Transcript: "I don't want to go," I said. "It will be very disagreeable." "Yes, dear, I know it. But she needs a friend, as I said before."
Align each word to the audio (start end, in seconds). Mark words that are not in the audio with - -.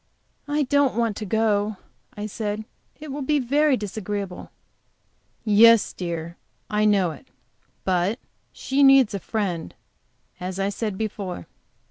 "I 0.47 0.63
don't 0.63 0.95
want 0.95 1.15
to 1.17 1.27
go," 1.27 1.77
I 2.17 2.25
said. 2.25 2.65
"It 2.99 3.11
will 3.11 3.21
be 3.21 3.37
very 3.37 3.77
disagreeable." 3.77 4.49
"Yes, 5.43 5.93
dear, 5.93 6.37
I 6.71 6.85
know 6.85 7.11
it. 7.11 7.27
But 7.83 8.17
she 8.51 8.81
needs 8.81 9.13
a 9.13 9.19
friend, 9.19 9.75
as 10.39 10.57
I 10.59 10.69
said 10.69 10.97
before." 10.97 11.45